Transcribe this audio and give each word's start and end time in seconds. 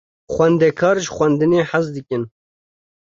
Xwendekar 0.33 0.95
ji 1.03 1.09
xwendinê 1.15 1.61
hez 1.71 1.85
dikin. 1.95 2.23